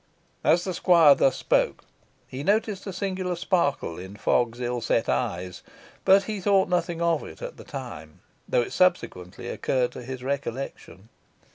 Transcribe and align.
As 0.43 0.63
the 0.63 0.73
squire 0.73 1.13
thus 1.13 1.37
spoke, 1.37 1.85
he 2.27 2.41
noticed 2.43 2.87
a 2.87 2.91
singular 2.91 3.35
sparkle 3.35 3.99
in 3.99 4.15
Fogg's 4.15 4.59
ill 4.59 4.81
set 4.81 5.07
eyes; 5.07 5.61
but 6.05 6.23
he 6.23 6.41
thought 6.41 6.67
nothing 6.69 7.03
of 7.03 7.23
it 7.23 7.39
at 7.39 7.57
the 7.57 7.63
time, 7.63 8.21
though 8.49 8.63
it 8.63 8.73
subsequently 8.73 9.47
occurred 9.47 9.91
to 9.91 10.01
his 10.01 10.23
recollection. 10.23 11.09